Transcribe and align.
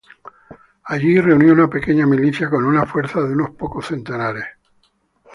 Allí 0.85 1.19
reunió 1.21 1.53
una 1.53 1.67
pequeña 1.69 2.07
milicia 2.07 2.49
con 2.49 2.65
una 2.65 2.87
fuerza 2.87 3.21
de 3.21 3.33
unos 3.33 3.51
pocos 3.51 3.85
centenares. 3.85 4.45